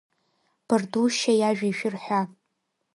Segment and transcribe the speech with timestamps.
[0.67, 2.21] Бардушьа иажәа ишәырҳәа.